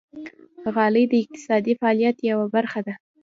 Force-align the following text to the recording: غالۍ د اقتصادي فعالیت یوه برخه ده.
غالۍ 0.73 1.05
د 1.09 1.13
اقتصادي 1.23 1.73
فعالیت 1.79 2.17
یوه 2.31 2.45
برخه 2.55 2.79
ده. 2.87 2.93